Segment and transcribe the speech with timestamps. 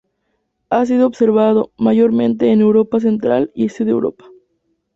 [0.71, 4.25] Ha sido observado, mayormente, en Europa Central y Este de Europa.